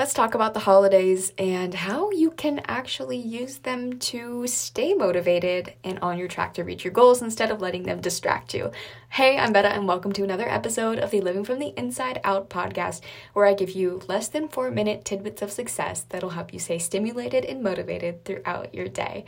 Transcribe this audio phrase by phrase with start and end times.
[0.00, 5.74] let's talk about the holidays and how you can actually use them to stay motivated
[5.84, 8.70] and on your track to reach your goals instead of letting them distract you.
[9.10, 12.48] Hey, I'm Betta, and welcome to another episode of the Living from the Inside Out
[12.48, 13.02] podcast,
[13.34, 16.78] where I give you less than four minute tidbits of success that'll help you stay
[16.78, 19.26] stimulated and motivated throughout your day.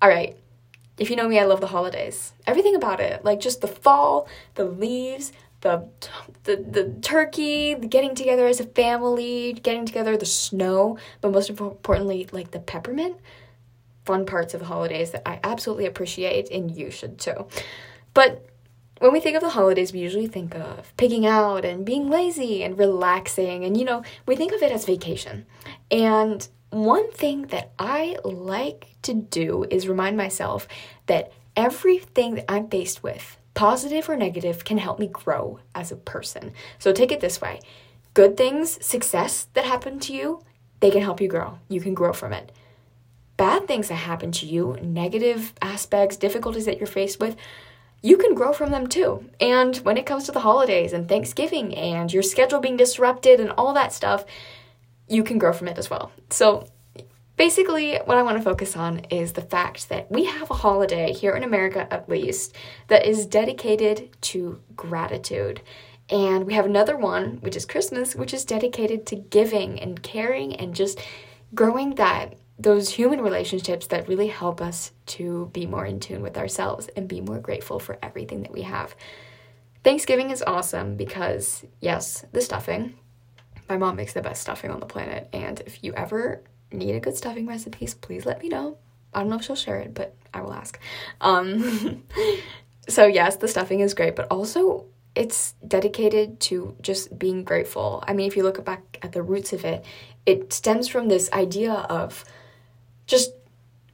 [0.00, 0.38] All right.
[0.96, 2.32] If you know me, I love the holidays.
[2.46, 3.26] Everything about it.
[3.26, 5.32] Like just the fall, the leaves,
[5.64, 5.88] the
[6.44, 11.50] the the turkey, the getting together as a family, getting together, the snow, but most
[11.50, 13.16] importantly, like the peppermint.
[14.04, 17.46] Fun parts of the holidays that I absolutely appreciate, and you should too.
[18.12, 18.46] But
[18.98, 22.62] when we think of the holidays, we usually think of picking out and being lazy
[22.62, 25.46] and relaxing, and you know, we think of it as vacation.
[25.90, 30.68] And one thing that I like to do is remind myself
[31.06, 35.96] that everything that I'm faced with positive or negative, can help me grow as a
[35.96, 36.52] person.
[36.78, 37.60] So take it this way
[38.12, 40.40] good things, success that happen to you,
[40.80, 41.58] they can help you grow.
[41.68, 42.52] You can grow from it.
[43.36, 47.36] Bad things that happen to you, negative aspects, difficulties that you're faced with,
[48.02, 49.28] you can grow from them too.
[49.40, 53.50] And when it comes to the holidays and Thanksgiving and your schedule being disrupted and
[53.52, 54.24] all that stuff,
[55.08, 56.12] you can grow from it as well.
[56.30, 56.68] So
[57.36, 61.12] Basically, what I want to focus on is the fact that we have a holiday
[61.12, 62.54] here in America, at least,
[62.86, 65.60] that is dedicated to gratitude.
[66.08, 70.54] And we have another one, which is Christmas, which is dedicated to giving and caring
[70.54, 71.00] and just
[71.54, 76.38] growing that those human relationships that really help us to be more in tune with
[76.38, 78.94] ourselves and be more grateful for everything that we have.
[79.82, 82.94] Thanksgiving is awesome because, yes, the stuffing.
[83.68, 85.28] My mom makes the best stuffing on the planet.
[85.32, 86.42] And if you ever
[86.74, 88.78] need a good stuffing recipes, please let me know.
[89.12, 90.78] I don't know if she'll share it, but I will ask.
[91.20, 92.04] Um,
[92.88, 98.02] so, yes, the stuffing is great, but also it's dedicated to just being grateful.
[98.06, 99.84] I mean, if you look back at the roots of it,
[100.26, 102.24] it stems from this idea of
[103.06, 103.32] just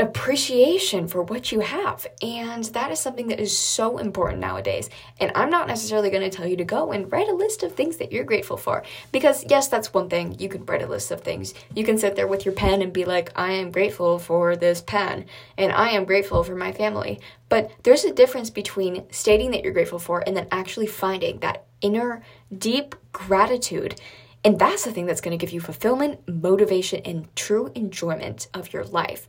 [0.00, 2.06] appreciation for what you have.
[2.22, 4.90] And that is something that is so important nowadays.
[5.18, 7.74] And I'm not necessarily going to tell you to go and write a list of
[7.74, 8.84] things that you're grateful for.
[9.12, 10.38] Because, yes, that's one thing.
[10.38, 11.54] You can write a list of things.
[11.74, 14.80] You can sit there with your pen and be like, I am grateful for this
[14.80, 15.26] pen,
[15.56, 17.20] and I am grateful for my family.
[17.48, 21.64] But there's a difference between stating that you're grateful for and then actually finding that
[21.80, 22.22] inner,
[22.56, 24.00] deep gratitude.
[24.44, 28.72] And that's the thing that's going to give you fulfillment, motivation, and true enjoyment of
[28.72, 29.26] your life.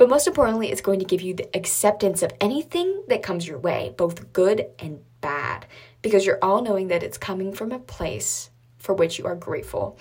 [0.00, 3.58] But most importantly, it's going to give you the acceptance of anything that comes your
[3.58, 5.66] way, both good and bad,
[6.00, 9.98] because you're all knowing that it's coming from a place for which you are grateful.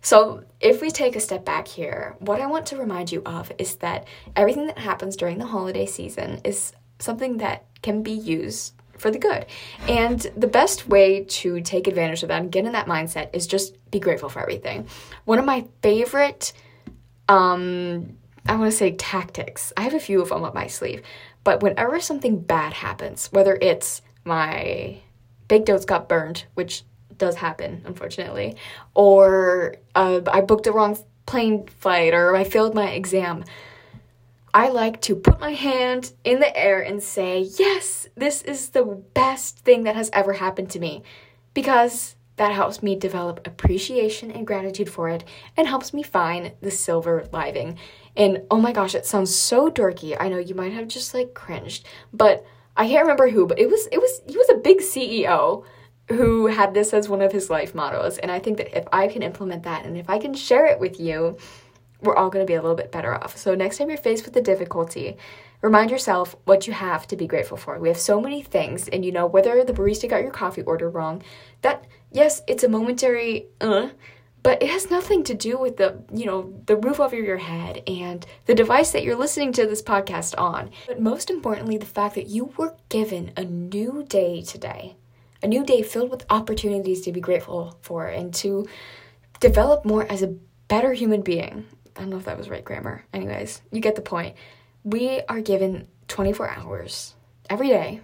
[0.00, 3.52] So, if we take a step back here, what I want to remind you of
[3.58, 8.72] is that everything that happens during the holiday season is something that can be used
[8.96, 9.44] for the good.
[9.86, 13.46] And the best way to take advantage of that and get in that mindset is
[13.46, 14.88] just be grateful for everything.
[15.26, 16.54] One of my favorite
[17.28, 18.16] um
[18.46, 19.72] I want to say tactics.
[19.76, 21.02] I have a few of them up my sleeve.
[21.44, 24.98] But whenever something bad happens, whether it's my
[25.48, 26.82] baked oats got burned, which
[27.16, 28.56] does happen, unfortunately,
[28.94, 33.44] or uh, I booked the wrong plane flight, or I failed my exam,
[34.54, 38.84] I like to put my hand in the air and say, Yes, this is the
[38.84, 41.02] best thing that has ever happened to me.
[41.54, 45.22] Because that helps me develop appreciation and gratitude for it
[45.56, 47.78] and helps me find the silver lining.
[48.16, 50.16] And oh my gosh, it sounds so dorky.
[50.18, 52.44] I know you might have just like cringed, but
[52.76, 55.64] I can't remember who, but it was it was he was a big CEO
[56.08, 58.18] who had this as one of his life mottos.
[58.18, 60.80] And I think that if I can implement that and if I can share it
[60.80, 61.36] with you,
[62.02, 63.36] we're all going to be a little bit better off.
[63.36, 65.16] So next time you're faced with a difficulty,
[65.60, 67.78] remind yourself what you have to be grateful for.
[67.78, 70.90] We have so many things, and you know whether the barista got your coffee order
[70.90, 71.22] wrong,
[71.62, 73.88] that yes, it's a momentary uh,
[74.42, 77.82] but it has nothing to do with the you know the roof over your head
[77.86, 82.14] and the device that you're listening to this podcast on but most importantly the fact
[82.14, 84.96] that you were given a new day today
[85.42, 88.66] a new day filled with opportunities to be grateful for and to
[89.40, 90.34] develop more as a
[90.68, 91.64] better human being
[91.96, 94.34] i don't know if that was right grammar anyways you get the point
[94.84, 97.14] we are given 24 hours
[97.48, 98.00] every day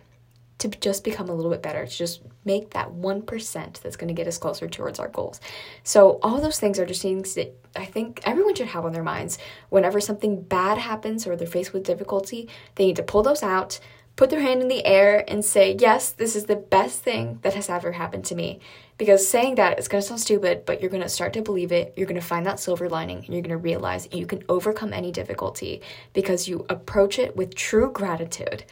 [0.58, 4.14] to just become a little bit better, to just make that 1% that's going to
[4.14, 5.40] get us closer towards our goals.
[5.84, 9.04] So, all those things are just things that I think everyone should have on their
[9.04, 9.38] minds.
[9.68, 13.78] Whenever something bad happens or they're faced with difficulty, they need to pull those out,
[14.18, 17.54] put their hand in the air, and say, Yes, this is the best thing that
[17.54, 18.58] has ever happened to me.
[18.98, 21.70] Because saying that is going to sound stupid, but you're going to start to believe
[21.70, 21.94] it.
[21.96, 24.92] You're going to find that silver lining, and you're going to realize you can overcome
[24.92, 25.80] any difficulty
[26.12, 28.64] because you approach it with true gratitude.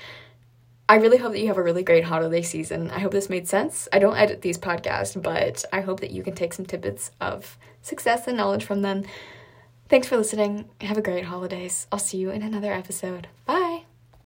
[0.88, 2.90] I really hope that you have a really great holiday season.
[2.90, 3.88] I hope this made sense.
[3.92, 7.56] I don't edit these podcasts, but I hope that you can take some tidbits of
[7.82, 9.04] success and knowledge from them.
[9.88, 10.68] Thanks for listening.
[10.80, 11.86] Have a great holidays.
[11.92, 13.28] I'll see you in another episode.
[13.46, 13.65] Bye.